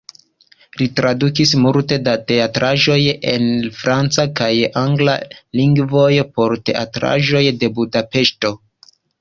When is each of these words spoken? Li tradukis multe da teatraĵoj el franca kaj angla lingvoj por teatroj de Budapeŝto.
Li 0.81 0.85
tradukis 0.99 1.51
multe 1.65 1.99
da 2.07 2.15
teatraĵoj 2.31 2.97
el 3.33 3.45
franca 3.83 4.25
kaj 4.41 4.49
angla 4.83 5.15
lingvoj 5.61 6.11
por 6.39 6.59
teatroj 6.71 7.47
de 7.63 7.75
Budapeŝto. 7.79 8.57